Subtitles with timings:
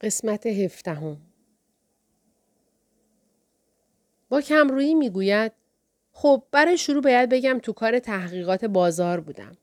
[0.00, 1.16] قسمت هفدهم
[4.28, 5.52] با کمرویی می‌گوید
[6.12, 9.56] خب برای شروع باید بگم تو کار تحقیقات بازار بودم.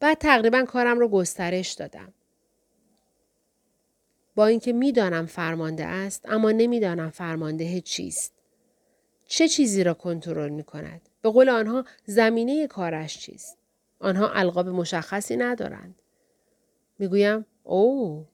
[0.00, 2.12] بعد تقریبا کارم رو گسترش دادم.
[4.34, 8.32] با اینکه می‌دانم فرمانده است اما نمی‌دانم فرمانده چیست.
[9.26, 13.58] چه چیزی را کنترل می کند؟ به قول آنها زمینه کارش چیست؟
[14.00, 16.02] آنها القاب مشخصی ندارند.
[16.98, 18.26] می‌گویم اوه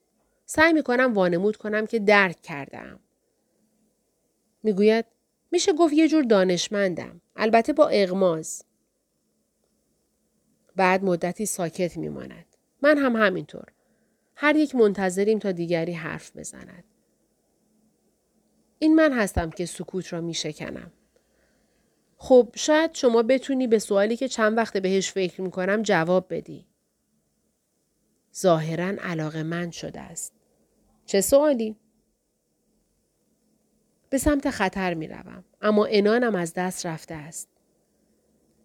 [0.54, 3.00] سعی می کنم وانمود کنم که درک کردم.
[4.62, 5.04] می‌گوید
[5.50, 7.20] میشه گفت یه جور دانشمندم.
[7.36, 8.64] البته با اغماز.
[10.76, 12.44] بعد مدتی ساکت میماند.
[12.82, 13.64] من هم همینطور.
[14.36, 16.84] هر یک منتظریم تا دیگری حرف بزند.
[18.78, 20.92] این من هستم که سکوت را می شکنم.
[22.16, 26.66] خب شاید شما بتونی به سوالی که چند وقت بهش فکر می کنم جواب بدی.
[28.36, 30.41] ظاهرا علاقه من شده است.
[31.12, 31.76] چه سوالی؟
[34.10, 35.44] به سمت خطر می روم.
[35.62, 37.48] اما انانم از دست رفته است.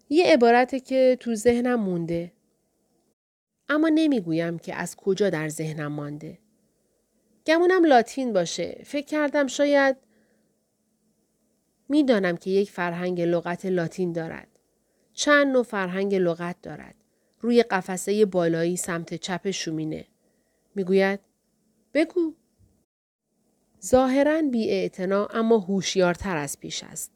[0.08, 2.32] یه عبارته که تو ذهنم مونده.
[3.68, 6.38] اما نمی‌گویم که از کجا در ذهنم مانده.
[7.46, 8.82] گمونم لاتین باشه.
[8.84, 9.96] فکر کردم شاید
[11.88, 14.48] می‌دانم که یک فرهنگ لغت لاتین دارد.
[15.12, 16.94] چند نوع فرهنگ لغت دارد.
[17.40, 20.06] روی قفسه بالایی سمت چپ شومینه.
[20.74, 21.20] می‌گوید
[21.94, 22.37] بگو.
[23.84, 24.90] ظاهرا بی
[25.30, 27.12] اما هوشیارتر از پیش است.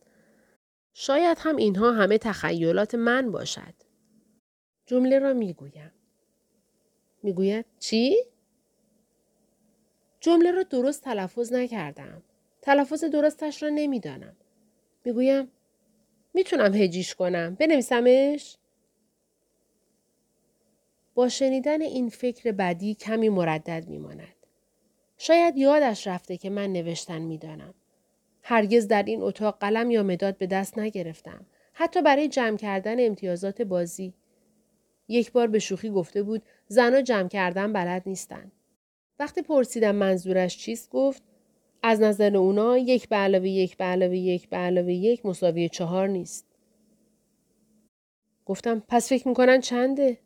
[0.95, 3.75] شاید هم اینها همه تخیلات من باشد.
[4.87, 5.93] جمله را می‌گویم.
[7.23, 8.17] می‌گوید چی؟
[10.21, 12.23] جمله را درست تلفظ نکردم.
[12.63, 14.37] تلفظ درستش را نمی‌دانم.
[15.05, 15.51] می‌گویم
[16.35, 17.55] می‌تونم هجیش کنم.
[17.55, 18.57] بنویسمش؟
[21.15, 24.42] با شنیدن این فکر بدی کمی مردد میماند.
[25.25, 27.75] شاید یادش رفته که من نوشتن می‌دانم.
[28.43, 31.47] هرگز در این اتاق قلم یا مداد به دست نگرفتم.
[31.73, 34.15] حتی برای جمع کردن امتیازات بازی.
[35.09, 38.53] یک بار به شوخی گفته بود زنها جمع کردن بلد نیستن.
[39.19, 41.23] وقتی پرسیدم منظورش چیست گفت
[41.83, 46.09] از نظر اونا یک به علاوه یک به علاوه یک به علاوه یک مساوی چهار
[46.09, 46.47] نیست.
[48.47, 50.19] گفتم پس فکر می‌کنن چنده؟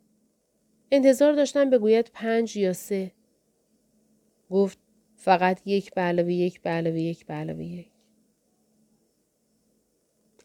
[0.91, 3.13] انتظار داشتم بگوید پنج یا سه.
[4.51, 4.86] گفت
[5.17, 7.91] فقط یک به علاوه یک به علاوه یک به علاوه یک.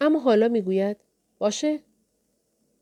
[0.02, 0.98] اما حالا می‌گوید
[1.40, 1.80] باشه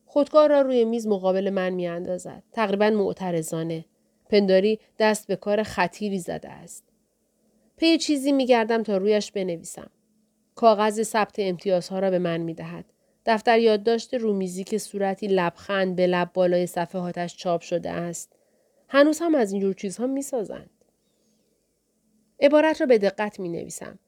[0.05, 2.43] خودکار را روی میز مقابل من می اندازد.
[2.51, 3.85] تقریبا معترضانه.
[4.29, 6.83] پنداری دست به کار خطیری زده است.
[7.77, 9.89] پی چیزی می گردم تا رویش بنویسم.
[10.55, 12.85] کاغذ ثبت امتیازها را به من می دهد.
[13.25, 18.35] دفتر یادداشت رومیزی که صورتی لبخند به لب بالای صفحاتش چاپ شده است.
[18.87, 20.78] هنوز هم از اینجور چیزها می سازند.
[22.39, 23.99] عبارت را به دقت می نویسم.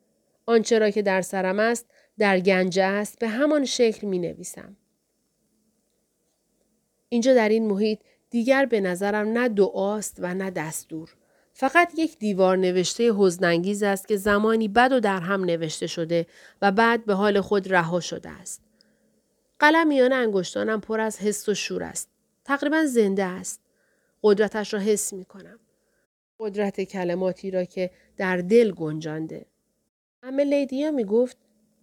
[0.46, 1.86] آنچه را که در سرم است
[2.18, 4.78] در گنجه است به همان شکل می نویسم.
[7.09, 8.00] اینجا در این محیط
[8.30, 11.16] دیگر به نظرم نه دعاست و نه دستور.
[11.53, 16.28] فقط یک دیوار نوشته حزنانگیز است که زمانی بد و در هم نوشته شده
[16.62, 18.62] و بعد به حال خود رها شده است.
[19.59, 22.09] قلم میان انگشتانم پر از حس و شور است.
[22.46, 23.62] تقریبا زنده است.
[24.24, 25.59] قدرتش را حس می کنم.
[26.40, 27.91] قدرت کلماتی را که
[28.22, 29.46] در دل گنجانده.
[30.24, 31.38] اما لیدیا می گفت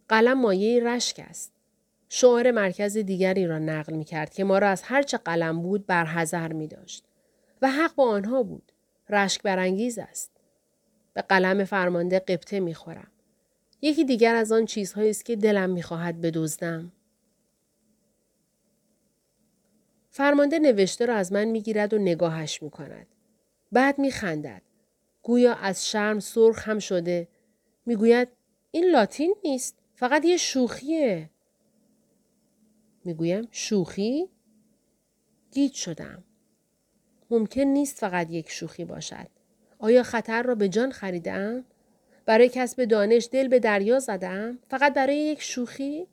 [0.08, 1.52] قلم مایه رشک است.
[2.08, 6.52] شعار مرکز دیگری را نقل می کرد که ما را از هرچه قلم بود برحضر
[6.52, 7.04] می داشت.
[7.62, 8.72] و حق با آنها بود.
[9.08, 10.30] رشک برانگیز است.
[11.14, 13.10] به قلم فرمانده قبطه می خورم.
[13.82, 16.92] یکی دیگر از آن چیزهایی است که دلم می خواهد بدزدم.
[20.10, 23.06] فرمانده نوشته را از من می گیرد و نگاهش می کند.
[23.72, 24.67] بعد می خندد.
[25.28, 27.28] گویا از شرم سرخ هم شده.
[27.86, 28.28] می گوید
[28.70, 29.78] این لاتین نیست.
[29.94, 31.30] فقط یه شوخیه.
[33.04, 34.28] می‌گویم شوخی؟
[35.52, 36.24] گیج شدم.
[37.30, 39.26] ممکن نیست فقط یک شوخی باشد.
[39.78, 41.64] آیا خطر را به جان خریدم؟
[42.26, 46.06] برای کسب دانش دل به دریا زدم؟ فقط برای یک شوخی؟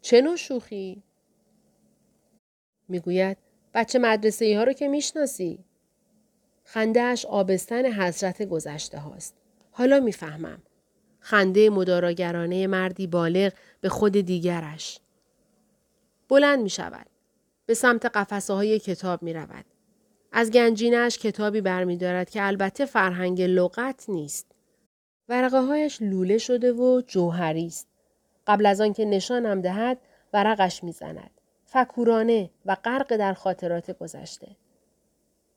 [0.00, 1.02] چه نوع شوخی؟
[2.88, 3.36] می‌گوید
[3.74, 5.65] بچه مدرسه ای ها رو که می‌شناسی.
[6.68, 9.34] خندهش آبستن حسرت گذشته هاست.
[9.70, 10.62] حالا می‌فهمم.
[11.20, 15.00] خنده مداراگرانه مردی بالغ به خود دیگرش.
[16.28, 17.06] بلند می شود.
[17.66, 19.64] به سمت قفسه های کتاب می رود.
[20.32, 24.46] از گنجینش کتابی برمیدارد که البته فرهنگ لغت نیست.
[25.28, 27.88] ورقه هایش لوله شده و جوهری است.
[28.46, 29.98] قبل از آنکه نشانم دهد
[30.32, 31.30] ورقش می‌زند.
[31.64, 34.56] فکورانه و غرق در خاطرات گذشته.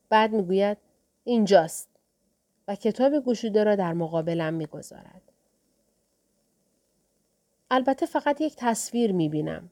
[0.08, 0.78] بعد می‌گوید
[1.24, 1.88] اینجاست
[2.68, 5.22] و کتاب گشوده را در مقابلم می‌گذارد.
[7.70, 9.70] البته فقط یک تصویر می بینم.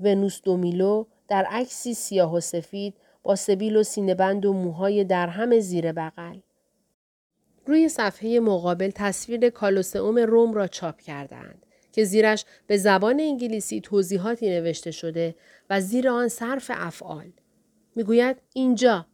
[0.00, 5.92] ونوس دومیلو در عکسی سیاه و سفید با سبیل و سینهبند و موهای درهم زیر
[5.92, 6.38] بغل.
[7.66, 14.50] روی صفحه مقابل تصویر کالوسئوم روم را چاپ کردند که زیرش به زبان انگلیسی توضیحاتی
[14.50, 15.34] نوشته شده
[15.70, 17.32] و زیر آن صرف افعال.
[17.94, 19.06] می‌گوید اینجا.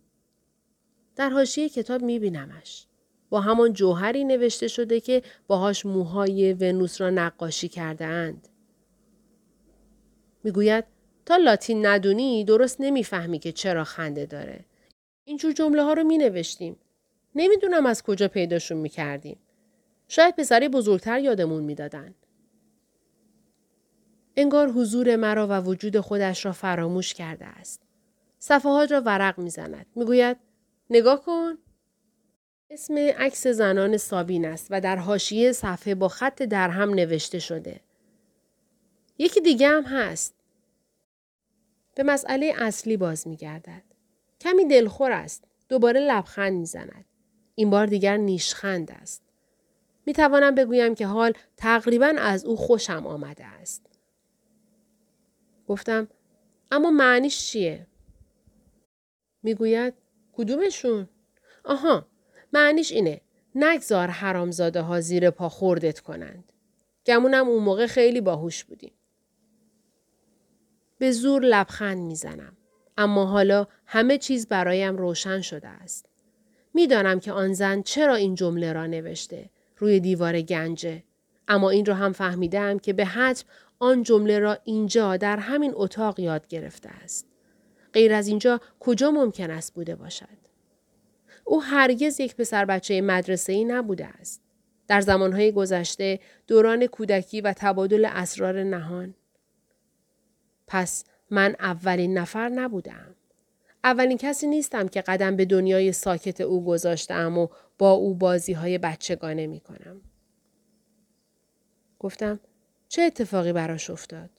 [1.16, 2.86] در حاشیه کتاب میبینمش.
[3.30, 8.48] با همان جوهری نوشته شده که باهاش موهای ونوس را نقاشی کرده اند.
[10.44, 10.84] می‌گوید
[11.26, 14.64] تا لاتین ندونی درست نمی‌فهمی که چرا خنده داره.
[15.24, 16.76] اینجور جمله ها رو می نوشتیم.
[17.34, 19.38] نمی‌دونم از کجا پیداشون می کردیم.
[20.08, 22.14] شاید پسری بزرگتر یادمون می‌دادن.
[24.36, 27.80] انگار حضور مرا و وجود خودش را فراموش کرده است.
[28.38, 29.86] صفحات را ورق می‌زند.
[29.94, 30.36] می‌گوید
[30.90, 31.58] نگاه کن.
[32.70, 37.80] اسم عکس زنان سابین است و در حاشیه صفحه با خط درهم نوشته شده.
[39.18, 40.34] یکی دیگه هم هست.
[41.94, 43.82] به مسئله اصلی باز می گردد.
[44.40, 45.44] کمی دلخور است.
[45.68, 47.04] دوباره لبخند می زند.
[47.54, 49.22] این بار دیگر نیشخند است.
[50.06, 53.86] می توانم بگویم که حال تقریبا از او خوشم آمده است.
[55.68, 56.08] گفتم
[56.70, 57.86] اما معنیش چیه؟
[59.42, 59.94] می‌گوید
[60.36, 61.08] کدومشون؟
[61.64, 62.06] آها
[62.52, 63.20] معنیش اینه
[63.54, 66.52] نگذار حرامزاده ها زیر پا خوردت کنند.
[67.06, 68.92] گمونم اون موقع خیلی باهوش بودیم.
[70.98, 72.56] به زور لبخند می‌زنم.
[72.98, 76.08] اما حالا همه چیز برایم روشن شده است.
[76.74, 81.02] می‌دانم که آن زن چرا این جمله را نوشته روی دیوار گنجه.
[81.48, 83.46] اما این را هم فهمیدم که به حتم
[83.78, 87.26] آن جمله را اینجا در همین اتاق یاد گرفته است.
[87.94, 90.44] غیر از اینجا کجا ممکن است بوده باشد؟
[91.44, 94.42] او هرگز یک پسر بچه مدرسه ای نبوده است.
[94.88, 99.14] در زمانهای گذشته دوران کودکی و تبادل اسرار نهان.
[100.66, 103.14] پس من اولین نفر نبودم.
[103.84, 107.48] اولین کسی نیستم که قدم به دنیای ساکت او گذاشتم و
[107.78, 110.00] با او بازی های بچگانه می کنم.
[111.98, 112.40] گفتم
[112.88, 114.30] چه اتفاقی براش افتاد؟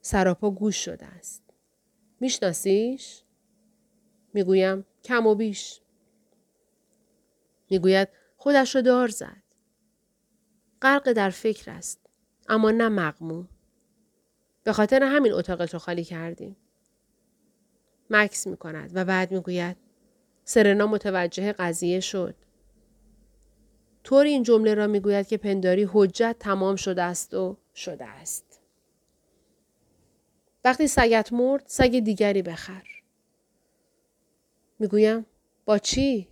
[0.00, 1.49] سراپا گوش شده است.
[2.20, 3.22] میشناسیش؟
[4.34, 5.80] می‌گویم کم و بیش.
[7.70, 9.42] می‌گوید خودش را دار زد.
[10.82, 12.00] غرق در فکر است.
[12.48, 13.48] اما نه مقموم.
[14.64, 16.56] به خاطر همین اتاقت رو خالی کردیم.
[18.10, 19.76] مکس می کند و بعد می‌گوید
[20.44, 22.34] سرنا متوجه قضیه شد.
[24.04, 28.49] طوری این جمله را می‌گوید که پنداری حجت تمام شده است و شده است.
[30.64, 32.82] وقتی سگت مرد سگ دیگری بخر.
[34.78, 35.26] می‌گویم
[35.64, 36.28] با چی؟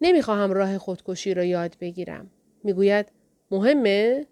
[0.00, 2.30] نمی‌خواهم راه خودکشی را یاد بگیرم.
[2.64, 3.12] می‌گوید
[3.50, 4.26] مهمه؟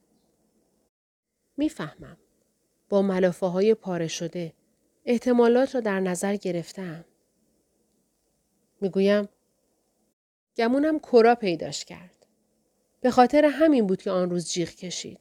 [1.57, 2.17] می‌فهمم.
[2.89, 4.53] با ملافه های پاره شده
[5.05, 7.05] احتمالات را در نظر گرفتم.
[8.81, 9.29] می‌گویم
[10.57, 12.27] گمونم کرا پیداش کرد.
[13.01, 15.21] به خاطر همین بود که آن روز جیغ کشید.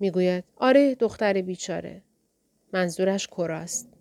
[0.00, 2.02] می‌گوید آره دختر بیچاره.
[2.72, 3.92] منظورش کراست.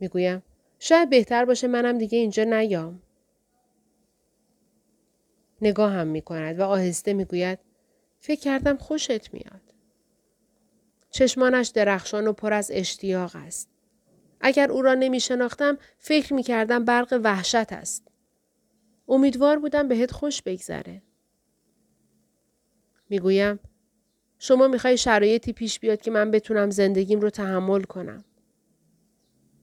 [0.00, 0.42] می‌گویم
[0.78, 3.02] شاید بهتر باشه منم دیگه اینجا نیام.
[5.62, 7.58] نگاه هم می کند و آهسته می‌گوید
[8.20, 9.60] فکر کردم خوشت میاد.
[11.10, 13.68] چشمانش درخشان و پر از اشتیاق است.
[14.40, 18.08] اگر او را نمی شناختم فکر می کردم برق وحشت است.
[19.08, 21.02] امیدوار بودم بهت خوش بگذره.
[23.08, 23.60] می‌گویم
[24.38, 28.24] شما می‌خوای شرایطی پیش بیاد که من بتونم زندگیم رو تحمل کنم.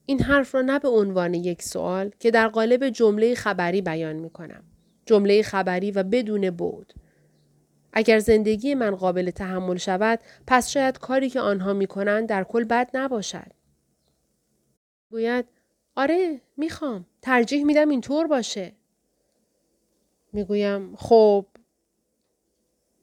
[0.06, 4.30] این حرف را نه به عنوان یک سوال که در قالب جمله خبری بیان می
[4.30, 4.64] کنم.
[5.06, 6.92] جمله خبری و بدون بود.
[7.92, 12.64] اگر زندگی من قابل تحمل شود پس شاید کاری که آنها می کنند در کل
[12.64, 13.52] بد نباشد.
[15.10, 15.44] گوید
[15.96, 18.72] آره می‌خوام ترجیح میدم اینطور باشه.
[20.32, 21.46] می‌گویم خب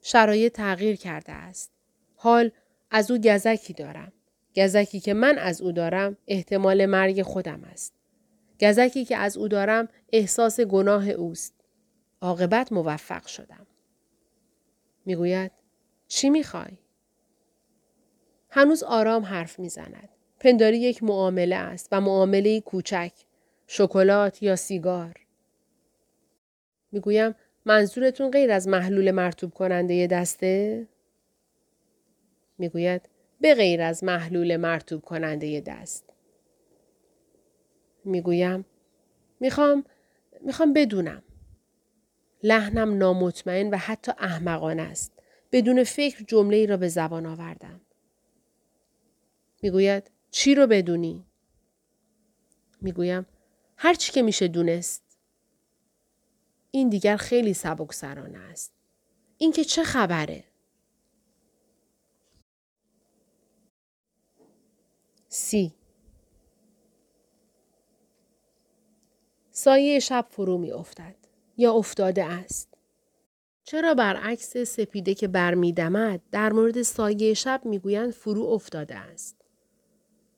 [0.06, 1.72] شرایط تغییر کرده است.
[2.16, 2.52] حال
[2.92, 4.12] از او گزکی دارم.
[4.56, 7.94] گزکی که من از او دارم احتمال مرگ خودم است.
[8.62, 11.54] گزکی که از او دارم احساس گناه اوست.
[12.22, 13.68] عاقبت موفق شدم.
[15.06, 15.52] می‌گوید
[16.08, 16.78] چی می‌خوای؟
[18.50, 20.10] هنوز آرام حرف می‌زند.
[20.40, 23.12] پنداری یک معامله است و معامله کوچک.
[23.68, 25.14] شکلات یا سیگار.
[26.92, 30.88] می‌گویم منظورتون غیر از محلول مرتوب کننده دسته؟
[32.58, 33.10] می‌گوید
[33.42, 36.14] به غیر از محلول مرتوب کننده دست.
[38.06, 38.66] می‌گویم
[39.40, 39.84] می‌خوام
[40.42, 41.24] می‌خوام بدونم.
[42.44, 45.12] لحنم نامطمئن و حتی احمقانه است.
[45.52, 47.82] بدون فکر جمله ای را به زبان آوردم.
[49.62, 51.26] می‌گوید چی رو بدونی؟
[52.82, 53.26] می‌گویم
[53.78, 55.03] هر چی که میشه دونست.
[56.76, 58.74] این دیگر خیلی سبکسرانه است.
[59.38, 60.44] اینکه چه خبره؟
[65.28, 65.74] سی
[69.52, 71.16] سایه شب فرو می افتد
[71.58, 72.74] یا افتاده است.
[73.64, 79.46] چرا برعکس سپیده که برمیدمد در مورد سایه شب می‌گویند فرو افتاده است.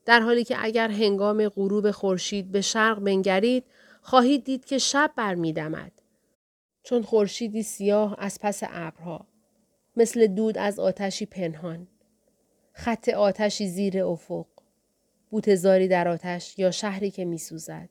[0.06, 3.64] در حالی که اگر هنگام غروب خورشید به شرق بنگرید
[4.02, 5.95] خواهید دید که شب برمیدمد
[6.86, 9.28] چون خورشیدی سیاه از پس ابرها
[9.96, 11.88] مثل دود از آتشی پنهان
[12.74, 14.48] خط آتشی زیر افق
[15.30, 17.90] بوتزاری در آتش یا شهری که میسوزد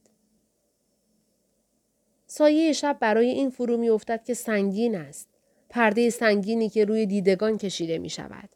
[2.26, 5.28] سایه شب برای این فرو می افتد که سنگین است.
[5.68, 8.48] پرده سنگینی که روی دیدگان کشیده می شود.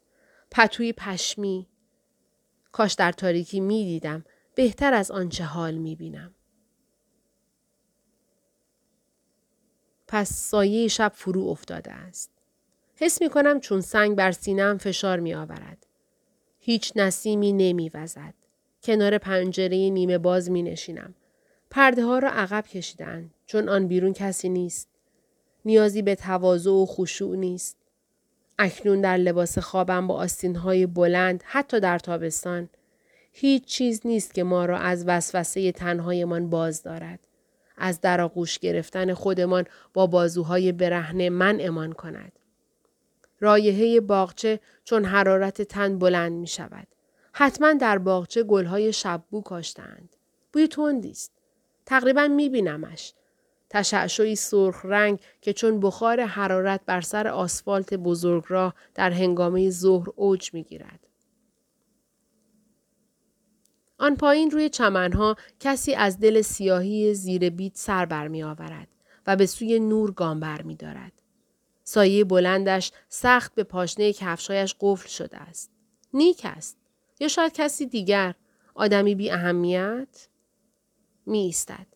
[0.51, 1.67] پتوی پشمی.
[2.73, 4.25] کاش در تاریکی می دیدم.
[4.55, 6.35] بهتر از آنچه حال می بینم.
[10.09, 12.31] پس سایه شب فرو افتاده است.
[12.97, 15.87] حس می کنم چون سنگ بر سینم فشار می آورد.
[16.59, 18.35] هیچ نسیمی نمی وزد.
[18.83, 21.15] کنار پنجره نیمه باز می نشینم.
[21.71, 24.89] پرده ها را عقب کشیدن چون آن بیرون کسی نیست.
[25.65, 27.77] نیازی به تواضع و خشوع نیست.
[28.59, 32.69] اکنون در لباس خوابم با آستین های بلند حتی در تابستان
[33.33, 37.21] هیچ چیز نیست که ما را از وسوسه تنهایمان باز دارد.
[37.79, 42.33] از در آغوش گرفتن خودمان با بازوهای برهنه من امان کند.
[43.41, 46.87] رایحه باغچه چون حرارت تن بلند می شود.
[47.33, 50.17] حتما در باغچه گلهای شببو کاشتند.
[50.53, 51.33] بوی تندی است.
[51.87, 53.15] تقریبا می بینمش.
[53.71, 60.55] تشعشعی سرخ رنگ که چون بخار حرارت بر سر آسفالت بزرگراه در هنگامه ظهر اوج
[60.55, 61.08] می گیرد.
[63.99, 68.89] آن پایین روی چمنها کسی از دل سیاهی زیر بیت سر برمی آورد
[69.27, 71.13] و به سوی نور گام بر می دارد.
[71.85, 75.71] سایه بلندش سخت به پاشنه کفشایش قفل شده است.
[76.15, 76.77] نیک است.
[77.21, 78.35] یا شاید کسی دیگر.
[78.75, 80.29] آدمی بی اهمیت؟
[81.27, 81.87] می ایستد.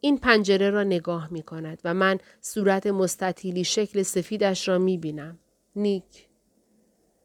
[0.00, 5.38] این پنجره را نگاه می کند و من صورت مستطیلی شکل سفیدش را می بینم.
[5.76, 6.28] نیک.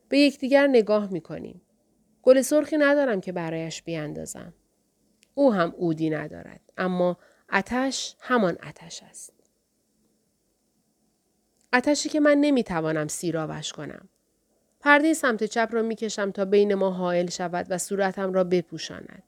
[0.10, 1.62] به یکدیگر نگاه می کنیم.
[2.25, 4.53] گل سرخی ندارم که برایش بیاندازم.
[5.36, 6.62] او هم اودی ندارد.
[6.77, 7.17] اما
[7.53, 9.34] اتش همان اتش است.
[11.74, 14.10] اتشی که من نمی‌توانم سیراوش کنم.
[14.79, 19.24] پرده سمت چپ را می‌کشم تا بین ما حائل شود و صورتم را بپوشاند.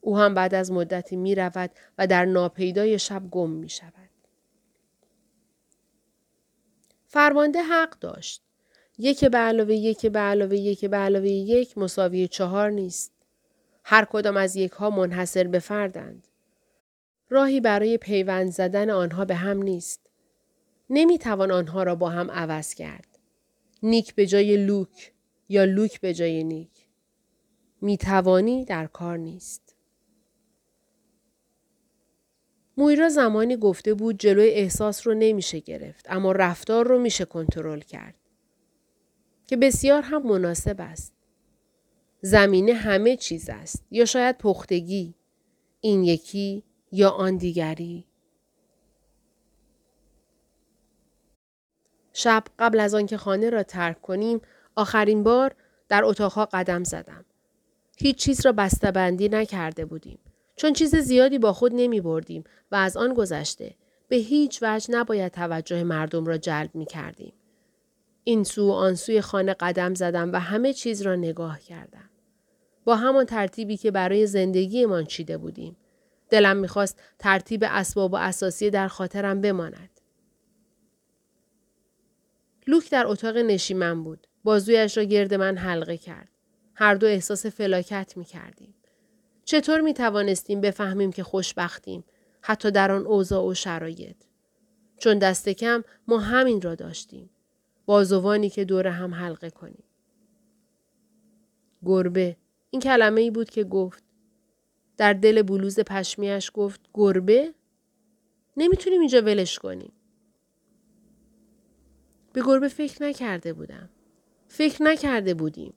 [0.00, 4.10] او هم بعد از مدتی می رود و در ناپیدای شب گم می شود.
[7.06, 8.42] فرمانده حق داشت.
[9.02, 13.12] یک به علاوه یک به علاوه یک به علاوه یک مساوی چهار نیست.
[13.84, 16.28] هر کدام از یک ها منحصر به فردند.
[17.30, 20.00] راهی برای پیوند زدن آنها به هم نیست.
[20.90, 23.18] نمی توان آنها را با هم عوض کرد.
[23.82, 25.12] نیک به جای لوک
[25.48, 26.86] یا لوک به جای نیک.
[27.80, 29.76] می توانی در کار نیست.
[32.76, 38.14] مویرا زمانی گفته بود جلوی احساس رو نمیشه گرفت اما رفتار رو میشه کنترل کرد.
[39.50, 41.12] که بسیار هم مناسب است.
[42.20, 45.14] زمینه همه چیز است یا شاید پختگی
[45.80, 48.06] این یکی یا آن دیگری
[52.12, 54.40] شب قبل از آنکه خانه را ترک کنیم
[54.76, 55.54] آخرین بار
[55.88, 57.24] در اتاقها قدم زدم
[57.98, 60.18] هیچ چیز را بسته‌بندی نکرده بودیم
[60.56, 63.74] چون چیز زیادی با خود نمی بردیم و از آن گذشته
[64.08, 67.32] به هیچ وجه نباید توجه مردم را جلب می کردیم.
[68.24, 72.10] این سو و آن سوی خانه قدم زدم و همه چیز را نگاه کردم.
[72.84, 75.76] با همان ترتیبی که برای زندگیمان چیده بودیم.
[76.30, 80.00] دلم می‌خواست ترتیب اسباب و اساسی در خاطرم بماند.
[82.66, 84.26] لوک در اتاق نشیمن بود.
[84.44, 86.28] بازویش را گرد من حلقه کرد.
[86.74, 88.74] هر دو احساس فلاکت می کردیم.
[89.44, 92.04] چطور می توانستیم بفهمیم که خوشبختیم
[92.42, 94.16] حتی در آن اوضاع و شرایط
[94.98, 97.30] چون دست کم ما همین را داشتیم
[97.90, 99.84] بازوانی که دور هم حلقه کنیم.
[101.84, 102.36] گربه.
[102.70, 104.04] این کلمه ای بود که گفت.
[104.96, 107.54] در دل بلوز پشمیش گفت گربه؟
[108.56, 109.92] نمی‌تونیم اینجا ولش کنیم.
[112.32, 113.88] به گربه فکر نکرده بودم.
[114.48, 115.74] فکر نکرده بودیم.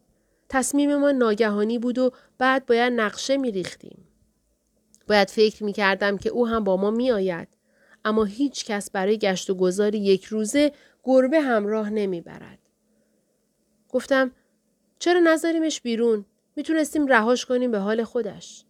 [0.50, 4.08] تصمیم ما ناگهانی بود و بعد باید نقشه می ریختیم.
[5.08, 7.48] باید فکر می کردم که او هم با ما می آید.
[8.06, 10.72] اما هیچ کس برای گشت و گذاری یک روزه
[11.04, 12.60] گربه همراه نمی برد.
[13.90, 14.32] گفتم
[15.00, 18.66] چرا نذاریمش بیرون؟ می‌تونستیم رهاش کنیم به حال خودش.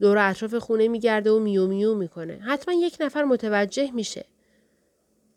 [0.00, 2.40] دور اطراف خونه میگرده و میو میو می‌کنه.
[2.42, 4.24] حتما یک نفر متوجه میشه.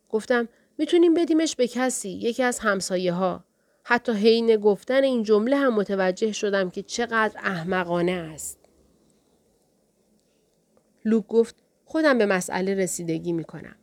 [0.09, 3.43] گفتم می‌تونیم بدیمش به کسی یکی از همسایه ها.
[3.83, 8.59] حتی حین گفتن این جمله هم متوجه شدم که چقدر احمقانه است.
[11.05, 11.55] لوک گفت
[11.85, 13.75] خودم به مسئله رسیدگی می‌کنم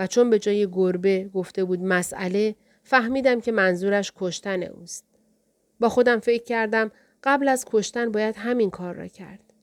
[0.00, 5.04] و چون به جای گربه گفته بود مسئله فهمیدم که منظورش کشتن اوست.
[5.80, 6.90] با خودم فکر کردم
[7.24, 9.54] قبل از کشتن باید همین کار را کرد.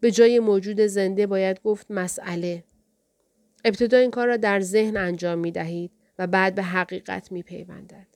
[0.00, 2.64] به جای موجود زنده باید گفت مسئله.
[3.64, 8.06] ابتدا این کار را در ذهن انجام می دهید و بعد به حقیقت می پیوندد.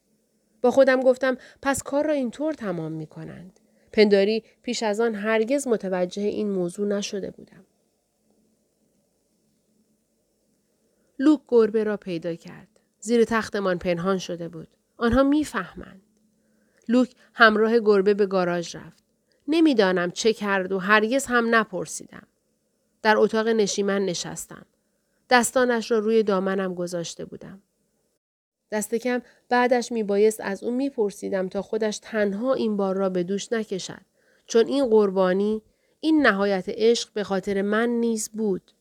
[0.63, 3.61] با خودم گفتم پس کار را اینطور تمام می کنند.
[3.93, 7.65] پنداری پیش از آن هرگز متوجه این موضوع نشده بودم.
[11.19, 12.69] لوک گربه را پیدا کرد.
[13.01, 14.69] زیر تختمان پنهان شده بود.
[14.97, 16.03] آنها می‌فهمند.
[16.89, 19.05] لوک همراه گربه به گاراژ رفت.
[19.49, 22.27] نمی‌دانم چه کرد و هرگز هم نپرسیدم.
[23.03, 24.67] در اتاق نشیمن نشستم.
[25.31, 27.63] دستانش را روی دامنم گذاشته بودم.
[28.71, 33.53] دست کم بعدش میبایست از او میپرسیدم تا خودش تنها این بار را به دوش
[33.53, 34.01] نکشد.
[34.47, 35.63] چون این قربانی،
[36.01, 38.73] این نهایت عشق به خاطر من نیز بود.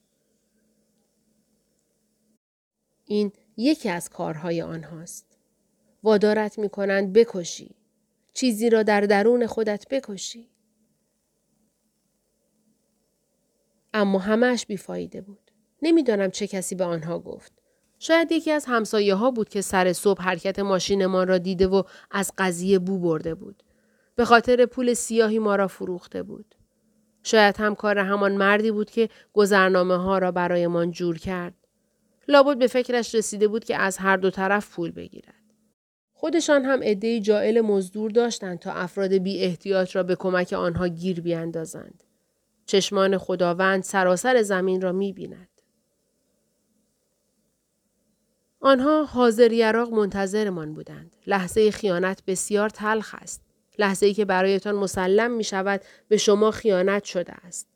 [3.07, 5.37] این یکی از کارهای آنهاست.
[6.03, 7.75] وادارت می کنند بکشی.
[8.33, 10.49] چیزی را در درون خودت بکشی.
[13.93, 15.51] اما همهش بیفایده بود.
[15.81, 17.51] نمی‌دانم چه کسی به آنها گفت.
[17.99, 22.31] شاید یکی از همسایه ها بود که سر صبح حرکت ماشینمان را دیده و از
[22.37, 23.63] قضیه بو برده بود.
[24.15, 26.55] به خاطر پول سیاهی ما را فروخته بود.
[27.23, 31.66] شاید هم کار همان مردی بود که گذرنامه ها را برایمان جور کرد.
[32.27, 35.33] لابد به فکرش رسیده بود که از هر دو طرف پول بگیرد.
[36.13, 41.22] خودشان هم عدهای جائل مزدور داشتند تا افراد بی احتیاط را به کمک آنها گیر
[41.22, 42.03] بیاندازند.
[42.66, 45.50] چشمان خداوند سراسر زمین را می بیند.
[48.59, 51.16] آنها حاضر یراق منتظرمان بودند.
[51.27, 53.42] لحظه خیانت بسیار تلخ است.
[53.79, 57.68] لحظه ای که برایتان مسلم می شود به شما خیانت شده است.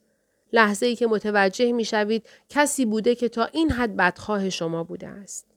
[0.53, 5.07] لحظه ای که متوجه می شوید کسی بوده که تا این حد بدخواه شما بوده
[5.07, 5.47] است.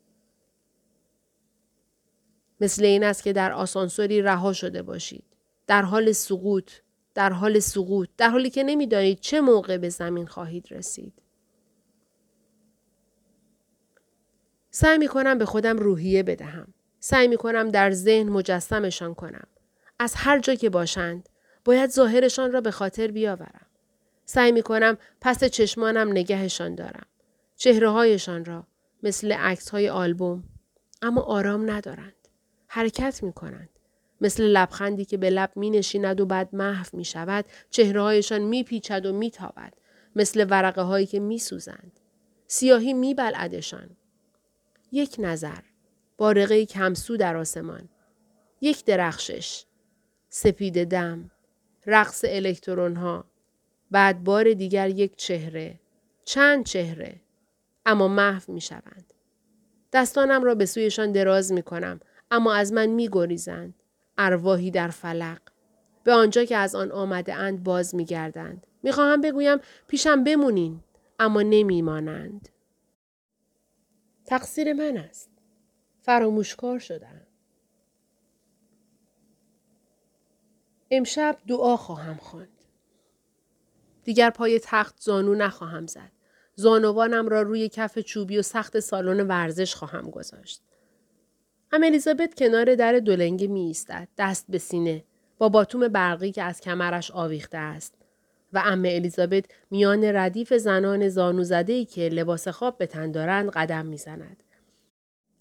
[2.61, 5.25] مثل این است که در آسانسوری رها شده باشید.
[5.67, 6.71] در حال سقوط،
[7.15, 11.23] در حال سقوط، در حالی که نمی‌دانید چه موقع به زمین خواهید رسید.
[14.71, 16.75] سعی می کنم به خودم روحیه بدهم.
[17.01, 19.47] سعی می کنم در ذهن مجسمشان کنم.
[19.99, 21.29] از هر جا که باشند،
[21.65, 23.67] باید ظاهرشان را به خاطر بیاورم.
[24.25, 27.07] سعی می کنم پس چشمانم نگهشان دارم.
[27.57, 28.67] چهره هایشان را
[29.03, 30.45] مثل عکس های آلبوم
[31.03, 32.29] اما آرام ندارند.
[32.67, 33.69] حرکت می کنند.
[34.21, 38.65] مثل لبخندی که به لب می نشیند و بعد محو می شود چهره هایشان می
[38.65, 39.75] پیچد و می تابد.
[40.17, 42.01] مثل ورقه هایی که می سوزند.
[42.47, 43.97] سیاهی می بلعدشان.
[44.93, 45.61] یک نظر.
[46.17, 47.89] بارقه کمسو در آسمان.
[48.61, 49.65] یک درخشش.
[50.29, 51.31] سپید دم.
[51.87, 53.25] رقص الکترون ها.
[53.95, 55.81] بعد بار دیگر یک چهره.
[56.25, 57.21] چند چهره.
[57.87, 59.13] اما محو می شوند.
[59.93, 63.75] دستانم را به سویشان دراز می کنم اما از من می گریزند.
[64.19, 65.41] ارواحی در فلق.
[66.05, 68.67] به آنجا که از آن آمده اند باز می گردند.
[68.83, 70.81] می خواهم بگویم پیشم بمونین
[71.19, 72.49] اما نمی مانند.
[74.27, 75.31] تقصیر من است.
[76.03, 77.27] فراموشکار شدم.
[80.91, 82.54] امشب دعا خواهم خواند.
[84.05, 86.11] دیگر پای تخت زانو نخواهم زد.
[86.55, 90.63] زانوانم را روی کف چوبی و سخت سالن ورزش خواهم گذاشت.
[91.73, 94.09] ام الیزابت کنار در دولنگه می ایستد.
[94.19, 95.05] دست به سینه.
[95.39, 97.95] با باتوم برقی که از کمرش آویخته است.
[98.53, 103.87] و ام الیزابت میان ردیف زنان زانو زده که لباس خواب به تن دارند قدم
[103.87, 104.43] می‌زند.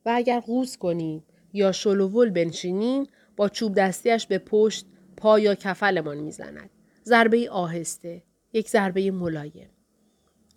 [0.06, 1.24] و اگر قوز کنیم
[1.54, 4.86] یا شلوول بنشینیم با چوب دستیش به پشت
[5.18, 6.70] پا یا کفلمان می‌زند.
[7.06, 8.24] ضربه آهسته.
[8.54, 9.70] یک ضربه ملایم.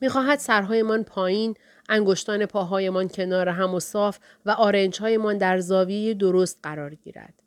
[0.01, 1.55] می‌خواهد سرهایمان پایین،
[1.89, 7.43] انگشتان پاهایمان کنار هم و صاف و آرنجهایمان در زاویه درست قرار گیرد.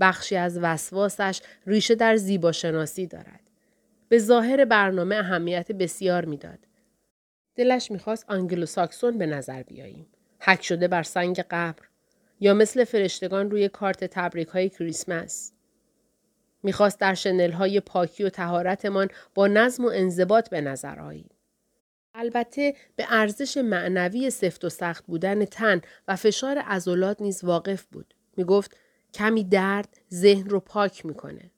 [0.00, 3.40] بخشی از وسواسش ریشه در زیبا شناسی دارد.
[4.08, 6.58] به ظاهر برنامه اهمیت بسیار می‌داد.
[7.56, 10.06] دلش می‌خواست آنگلو ساکسون به نظر بیاییم.
[10.40, 11.82] حک شده بر سنگ قبر
[12.40, 15.52] یا مثل فرشتگان روی کارت تبریک های کریسمس.
[16.64, 21.30] می‌خواست در شنل های پاکی و تهارتمان با نظم و انضباط به نظر آییم.
[22.14, 28.14] البته به ارزش معنوی سفت و سخت بودن تن و فشار عضلات نیز واقف بود.
[28.36, 28.76] می گفت
[29.14, 31.50] کمی درد ذهن رو پاک می‌کنه.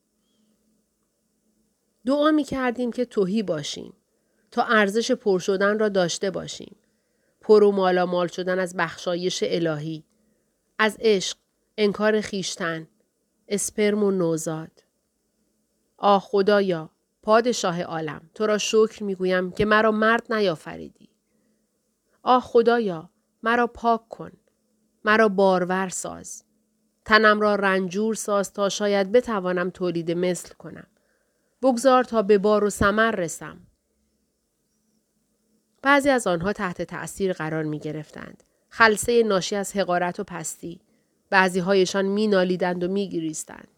[2.07, 3.93] دعا می کردیم که توهی باشیم
[4.51, 6.77] تا ارزش پر شدن را داشته باشیم.
[7.41, 10.05] پر و مالا مال شدن از بخشایش الهی.
[10.79, 11.37] از عشق،
[11.79, 12.89] انکار خیشتن،
[13.49, 14.86] اسپرم و نوزاد.
[15.99, 16.91] آه خدایا
[17.23, 21.09] پادشاه عالم تو را شکر می‌گویم که مرا مرد نیافریدی.
[22.23, 23.11] آه خدایا
[23.43, 24.33] مرا پاک کن.
[25.05, 26.45] مرا بارور ساز.
[27.05, 30.87] تنم را رنجور ساز تا شاید بتوانم تولید مثل کنم.
[31.63, 33.67] بگذار تا به بار و سمر رسم.
[35.83, 38.43] بعضی از آنها تحت تأثیر قرار می گرفتند.
[38.69, 40.81] خلصه ناشی از حقارت و پستی.
[41.31, 43.76] بعضی هایشان می نالیدند و می گریستند.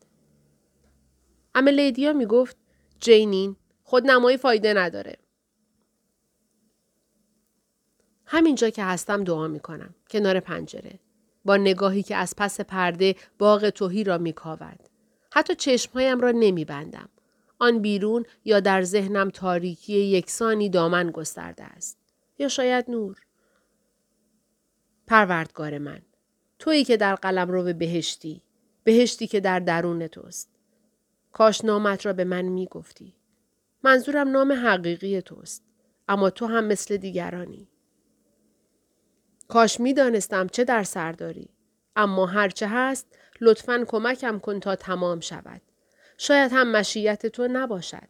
[1.59, 2.57] اما لیدیا می گفت
[3.01, 5.17] جینین خود نمایی فایده نداره.
[8.27, 9.95] همینجا که هستم دعا می کنم.
[10.11, 10.99] کنار پنجره.
[11.45, 14.79] با نگاهی که از پس پرده باغ توهی را می کاود.
[15.33, 17.09] حتی چشمهایم را نمی بندم.
[17.59, 21.99] آن بیرون یا در ذهنم تاریکی یکسانی دامن گسترده است.
[22.39, 23.21] یا شاید نور.
[25.07, 26.03] پروردگار من.
[26.59, 28.43] تویی که در قلم رو به بهشتی.
[28.85, 30.58] بهشتی که در درون توست.
[31.39, 33.15] کاش نامت را به من می گفتی.
[33.83, 35.65] منظورم نام حقیقی توست.
[36.09, 37.69] اما تو هم مثل دیگرانی.
[39.49, 41.49] کاش می دانستم چه در سر داری.
[41.97, 43.07] اما هرچه هست
[43.41, 45.61] لطفا کمکم کن تا تمام شود.
[46.19, 48.09] شاید هم مشیت تو نباشد.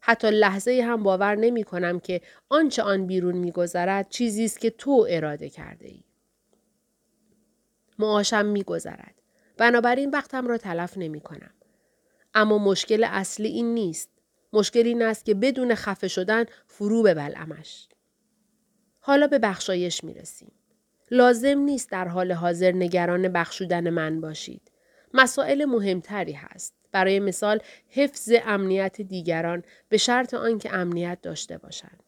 [0.00, 5.06] حتی لحظه هم باور نمی کنم که آنچه آن بیرون میگذرد چیزی است که تو
[5.10, 6.04] اراده کرده ای.
[7.98, 9.14] معاشم میگذرد.
[9.56, 11.50] بنابراین وقتم را تلف نمی کنم.
[12.34, 14.10] اما مشکل اصلی این نیست.
[14.52, 17.88] مشکل این است که بدون خفه شدن فرو ببلعمش.
[19.00, 20.52] حالا به بخشایش می رسیم.
[21.10, 24.70] لازم نیست در حال حاضر نگران بخشودن من باشید.
[25.14, 26.74] مسائل مهمتری هست.
[26.92, 32.02] برای مثال حفظ امنیت دیگران به شرط آنکه امنیت داشته باشند.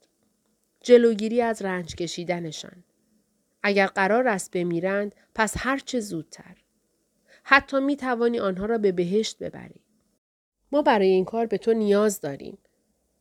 [0.82, 2.84] جلوگیری از رنج کشیدنشان.
[3.62, 6.56] اگر قرار است بمیرند پس هرچه زودتر.
[7.42, 9.83] حتی می توانی آنها را به بهشت ببری.
[10.74, 12.58] ما برای این کار به تو نیاز داریم.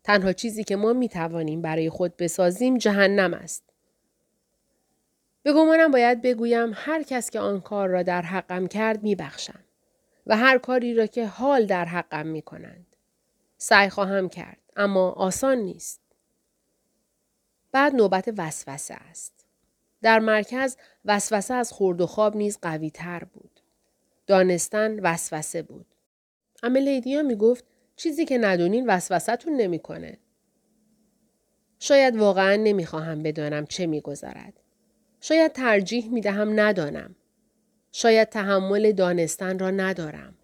[0.04, 3.64] تنها چیزی که ما می توانیم برای خود بسازیم جهنم است.
[5.44, 9.60] به گمانم باید بگویم هر کس که آن کار را در حقم کرد می بخشم.
[10.28, 12.96] و هر کاری را که حال در حقم می کنند.
[13.58, 16.02] سعی خواهم کرد اما آسان نیست.
[17.72, 19.46] بعد نوبت وسوسه است.
[20.02, 23.60] در مرکز وسوسه از خورد و خواب نیز قوی تر بود.
[24.28, 25.93] دانستن وسوسه بود.
[26.64, 30.18] اما لیدیا می گفت چیزی که ندونین وسوسهتون نمی‌کنه.
[31.80, 34.60] شاید واقعا نمی‌خواهم بدانم چه میگذرد.
[35.22, 37.16] شاید ترجیح می دهم ندانم.
[37.92, 40.36] شاید تحمل دانستن را ندارم.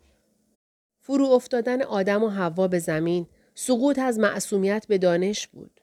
[0.99, 5.81] فرو افتادن آدم و حوا به زمین سقوط از معصومیت به دانش بود.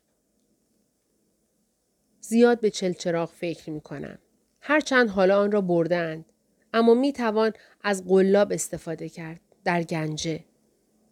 [2.21, 4.19] زیاد به چلچراغ فکر می کنم.
[4.61, 6.25] هرچند حالا آن را بردند.
[6.73, 10.45] اما می توان از قلاب استفاده کرد در گنجه.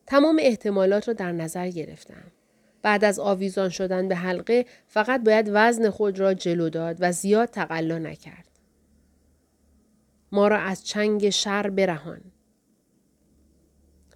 [0.07, 2.33] تمام احتمالات را در نظر گرفتم.
[2.83, 7.49] بعد از آویزان شدن به حلقه فقط باید وزن خود را جلو داد و زیاد
[7.49, 8.49] تقلا نکرد.
[10.33, 12.21] ما را از چنگ شر برهان.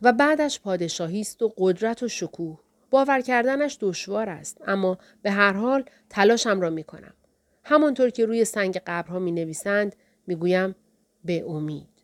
[0.02, 2.60] و بعدش پادشاهی است و قدرت و شکوه.
[2.90, 7.14] باور کردنش دشوار است اما به هر حال تلاشم را می کنم.
[7.64, 9.96] همانطور که روی سنگ قبرها می نویسند
[10.26, 10.74] می گویم
[11.24, 11.97] به امید.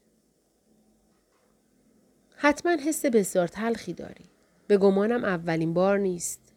[2.45, 4.25] حتما حس بسیار تلخی داری.
[4.67, 6.55] به گمانم اولین بار نیست.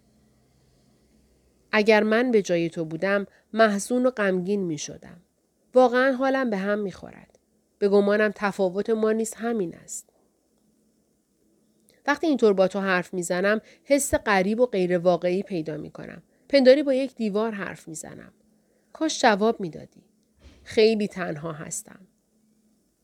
[1.71, 5.21] اگر من به جای تو بودم محزون و غمگین می شدم.
[5.73, 7.39] واقعا حالم به هم می خورد.
[7.79, 10.09] به گمانم تفاوت ما نیست همین است.
[12.07, 16.23] وقتی اینطور با تو حرف می‌زنم حس غریب و غیر واقعی پیدا می کنم.
[16.49, 18.31] پنداری با یک دیوار حرف می‌زنم.
[18.93, 20.03] کاش جواب می‌دادی.
[20.63, 21.99] خیلی تنها هستم.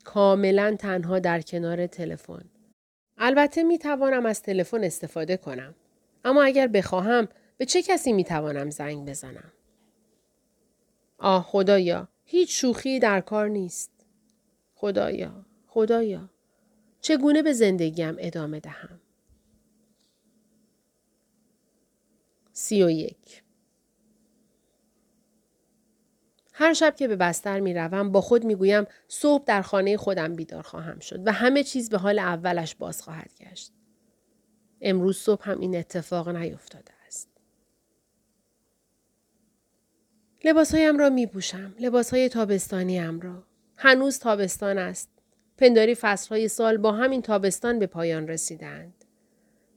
[0.04, 2.46] کاملا تنها در کنار تلفن.
[3.18, 5.76] البته می توانم از تلفن استفاده کنم.
[6.26, 9.52] اما اگر بخواهم به چه کسی می توانم زنگ بزنم؟
[11.18, 13.92] آه خدایا هیچ شوخی در کار نیست.
[14.76, 16.30] خدایا خدایا
[17.02, 19.00] چگونه به زندگیم ادامه دهم
[22.54, 23.44] سی و یک
[26.54, 30.36] هر شب که به بستر می روم با خود می گویم صبح در خانه خودم
[30.36, 33.72] بیدار خواهم شد و همه چیز به حال اولش باز خواهد گشت.
[34.82, 37.30] امروز صبح هم این اتفاق نیفتاده است.
[40.44, 41.76] لباسهایم را می پوشم.
[41.80, 43.44] لباسهای تابستانیم را.
[43.78, 45.10] هنوز تابستان است.
[45.58, 49.06] پنداری فصلهای سال با همین تابستان به پایان رسیدند.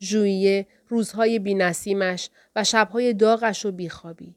[0.00, 4.34] ژوئیه روزهای بینسیمش و شبهای داغش و بیخوابی.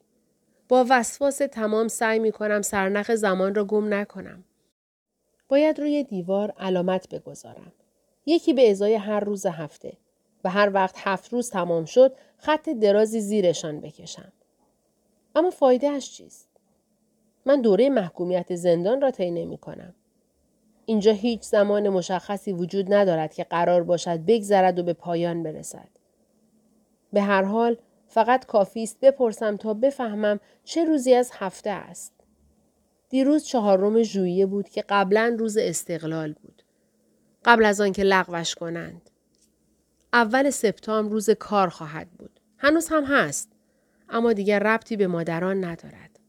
[0.70, 4.44] با وسواس تمام سعی می کنم سرنخ زمان را گم نکنم.
[5.48, 7.72] باید روی دیوار علامت بگذارم.
[8.26, 9.92] یکی به ازای هر روز هفته
[10.44, 14.32] و هر وقت هفت روز تمام شد خط درازی زیرشان بکشم.
[15.34, 16.48] اما فایده اش چیست؟
[17.46, 19.94] من دوره محکومیت زندان را طی نمی کنم.
[20.86, 25.88] اینجا هیچ زمان مشخصی وجود ندارد که قرار باشد بگذرد و به پایان برسد.
[27.12, 27.76] به هر حال
[28.10, 32.12] فقط کافی است بپرسم تا بفهمم چه روزی از هفته است.
[33.08, 36.62] دیروز چهارم ژوئیه بود که قبلا روز استقلال بود.
[37.44, 39.10] قبل از آنکه لغوش کنند.
[40.12, 42.40] اول سپتامبر روز کار خواهد بود.
[42.58, 43.52] هنوز هم هست.
[44.08, 46.20] اما دیگر ربطی به مادران ندارد.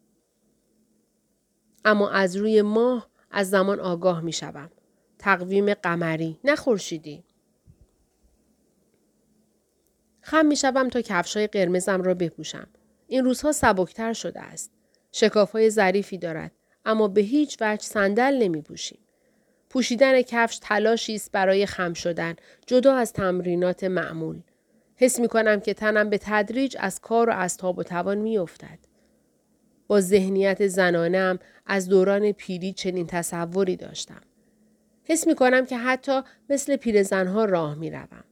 [1.86, 4.70] اما از روی ماه از زمان آگاه می شوم.
[5.20, 7.24] تقویم قمری نه خورشیدی.
[10.21, 12.67] خم می شوم تا کفشای قرمزم را بپوشم.
[13.07, 14.71] این روزها سبکتر شده است.
[15.12, 16.51] شکاف های ظریفی دارد
[16.86, 18.99] اما به هیچ وجه صندل نمی پوشیم.
[19.69, 22.36] پوشیدن کفش تلاشی است برای خم شدن
[22.67, 24.41] جدا از تمرینات معمول.
[24.95, 28.38] حس می کنم که تنم به تدریج از کار و از تاب و توان می
[28.38, 28.79] افتد.
[29.88, 34.21] با ذهنیت زنانم از دوران پیری چنین تصوری داشتم.
[35.03, 38.23] حس می کنم که حتی مثل پیرزنها راه می روم.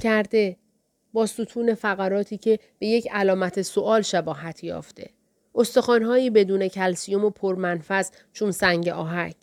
[0.00, 0.56] کرده
[1.26, 5.10] ستون فقراتی که به یک علامت سوال شباهت یافته.
[5.54, 9.36] استخوانهایی بدون کلسیوم و پرمنفذ چون سنگ آهک.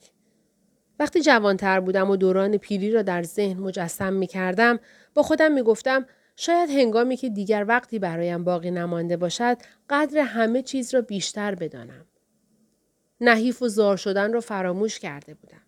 [0.99, 4.79] وقتی جوانتر بودم و دوران پیری را در ذهن مجسم می کردم
[5.13, 9.57] با خودم می گفتم شاید هنگامی که دیگر وقتی برایم باقی نمانده باشد
[9.89, 12.05] قدر همه چیز را بیشتر بدانم.
[13.21, 15.61] نحیف و زار شدن را فراموش کرده بودم.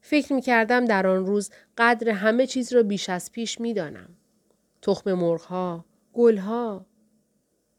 [0.00, 4.16] فکر می کردم در آن روز قدر همه چیز را بیش از پیش می دانم.
[4.82, 6.86] تخم مرغها، گلها.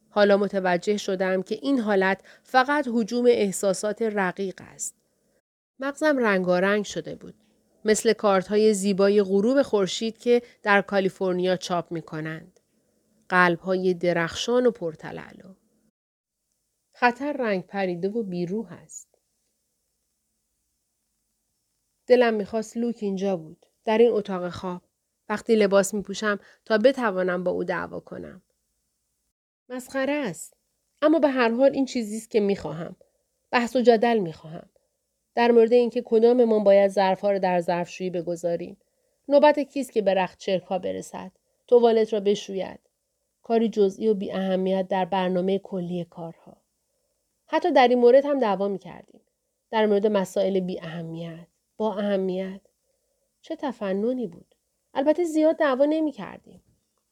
[0.09, 4.95] حالا متوجه شدم که این حالت فقط حجوم احساسات رقیق است.
[5.79, 7.35] مغزم رنگارنگ شده بود.
[7.85, 12.59] مثل کارت های زیبای غروب خورشید که در کالیفرنیا چاپ می کنند.
[13.29, 15.55] قلب های درخشان و پرتلالو.
[16.93, 19.07] خطر رنگ پریده و بیروح است.
[22.07, 23.65] دلم می‌خواست لوک اینجا بود.
[23.85, 24.81] در این اتاق خواب.
[25.29, 28.41] وقتی لباس می پوشم تا بتوانم با او دعوا کنم.
[29.69, 30.53] مسخره است.
[31.01, 32.95] اما به هر حال این چیزی است که می‌خواهم.
[33.51, 34.69] بحث و جدل می‌خواهم.
[35.35, 38.77] در مورد اینکه کداممان باید ظرفها را در ظرفشویی بگذاریم
[39.27, 41.31] نوبت کیست که به رخت چرکها برسد
[41.67, 42.79] توالت را بشوید
[43.43, 46.57] کاری جزئی و بی اهمیت در برنامه کلی کارها
[47.47, 49.21] حتی در این مورد هم دعوا می کردیم.
[49.71, 52.61] در مورد مسائل بی اهمیت با اهمیت
[53.41, 54.52] چه تفننی بود
[54.93, 56.63] البته زیاد دعوا نمی کردیم.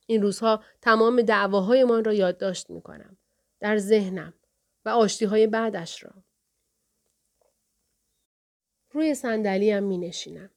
[0.06, 3.18] این روزها تمام دعواهایمان را یادداشت می کنم.
[3.60, 4.34] در ذهنم
[4.86, 6.12] و آشتی های بعدش را.
[8.92, 10.50] روی صندلیم می نشینم.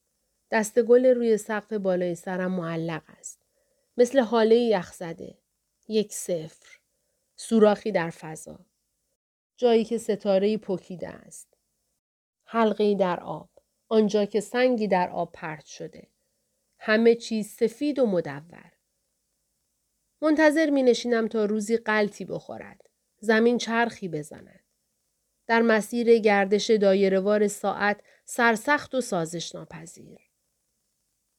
[0.50, 3.40] دست گل روی سقف بالای سرم معلق است.
[3.96, 5.38] مثل حاله یخ زده.
[5.88, 6.78] یک صفر.
[7.36, 8.58] سوراخی در فضا.
[9.56, 11.48] جایی که ستاره پکیده است.
[12.44, 13.48] حلقه در آب.
[13.88, 16.08] آنجا که سنگی در آب پرت شده.
[16.86, 18.72] همه چیز سفید و مدور.
[20.22, 22.80] منتظر می نشینم تا روزی قلتی بخورد.
[23.20, 24.64] زمین چرخی بزند.
[25.46, 30.18] در مسیر گردش دایرهوار ساعت سرسخت و سازش ناپذیر.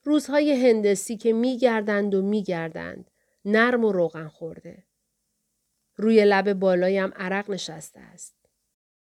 [0.03, 3.11] روزهای هندسی که میگردند و میگردند
[3.45, 4.83] نرم و روغن خورده.
[5.95, 8.35] روی لب بالایم عرق نشسته است.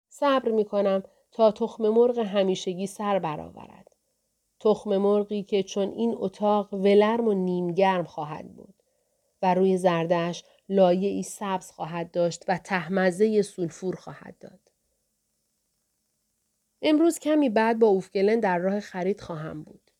[0.08, 3.89] صبر می کنم تا تخم مرغ همیشگی سر برآورد.
[4.60, 8.74] تخم مرغی که چون این اتاق ولرم و نیمگرم خواهد بود
[9.42, 14.60] و روی زردش لایه ای سبز خواهد داشت و تهمزه سولفور خواهد داد.
[16.82, 19.90] امروز کمی بعد با اوفگلن در راه خرید خواهم بود.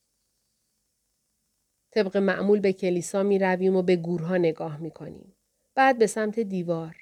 [1.91, 5.37] طبق معمول به کلیسا می رویم و به گورها نگاه می کنیم.
[5.75, 6.97] بعد به سمت دیوار.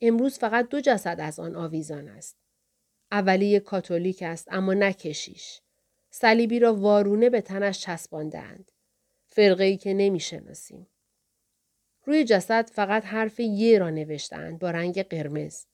[0.00, 2.36] امروز فقط دو جسد از آن آویزان است.
[3.12, 5.60] اولی یک کاتولیک است اما نکشیش.
[6.16, 8.72] صلیبی را وارونه به تنش چسباندهاند.
[9.26, 10.86] فرقه ای که نمی شناسیم.
[12.04, 15.64] روی جسد فقط حرف یه را نوشتند با رنگ قرمز.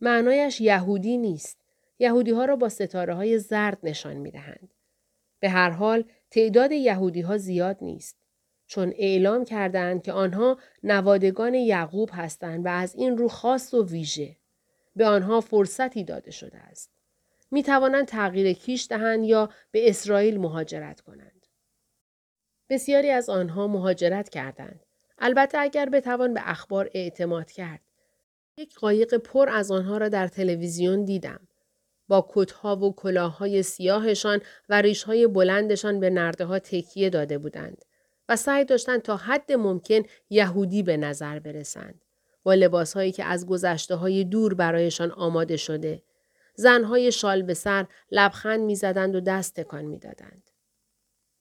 [0.00, 1.58] معنایش یهودی نیست.
[1.98, 4.74] یهودی ها را با ستاره های زرد نشان می دهند.
[5.40, 8.16] به هر حال تعداد یهودی ها زیاد نیست.
[8.66, 14.36] چون اعلام کردند که آنها نوادگان یعقوب هستند و از این رو خاص و ویژه.
[14.96, 16.97] به آنها فرصتی داده شده است.
[17.50, 21.46] می توانند تغییر کیش دهند یا به اسرائیل مهاجرت کنند.
[22.70, 24.86] بسیاری از آنها مهاجرت کردند.
[25.18, 27.80] البته اگر بتوان به اخبار اعتماد کرد.
[28.56, 31.48] یک قایق پر از آنها را در تلویزیون دیدم.
[32.08, 37.84] با کتها و کلاههای سیاهشان و ریشهای بلندشان به نرده ها تکیه داده بودند
[38.28, 42.04] و سعی داشتند تا حد ممکن یهودی به نظر برسند.
[42.42, 46.02] با لباسهایی که از گذشته های دور برایشان آماده شده.
[46.58, 50.50] زنهای شال به سر لبخند می‌زدند و دست تکان می‌دادند.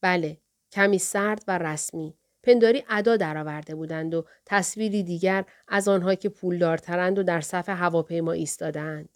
[0.01, 0.37] بله،
[0.71, 2.17] کمی سرد و رسمی.
[2.43, 8.31] پنداری ادا درآورده بودند و تصویری دیگر از آنها که پولدارترند و در صف هواپیما
[8.31, 9.09] ایستادند.